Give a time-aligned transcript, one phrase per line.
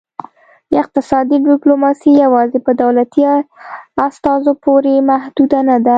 [0.81, 3.23] اقتصادي ډیپلوماسي یوازې په دولتي
[4.07, 5.89] استازو پورې محدوده نه ده